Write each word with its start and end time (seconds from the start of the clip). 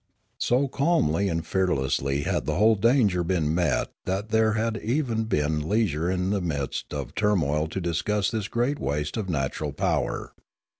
So 0.39 0.67
calmly 0.67 1.29
and 1.29 1.45
fearlessly 1.45 2.21
had 2.23 2.47
the 2.47 2.55
whole 2.55 2.73
danger 2.73 3.23
been 3.23 3.53
met 3.53 3.91
that 4.05 4.29
there 4.29 4.53
had 4.53 4.77
even 4.77 5.25
been 5.25 5.69
leisure 5.69 6.09
in 6.09 6.31
the 6.31 6.41
midst 6.41 6.91
of 6.91 7.09
the 7.09 7.13
turmoil 7.13 7.67
to 7.67 7.79
discuss 7.79 8.31
this 8.31 8.47
great 8.47 8.79
waste 8.79 9.15
of 9.15 9.29
natural 9.29 9.73
power. 9.73 10.33